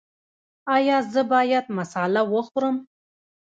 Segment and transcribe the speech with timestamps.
[0.75, 2.75] ایا زه باید مساله وخورم؟